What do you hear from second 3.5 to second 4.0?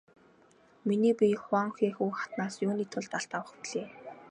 билээ?